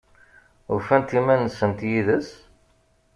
Ufant 0.75 1.15
iman-nsent 1.19 1.79
yid-s? 1.89 2.29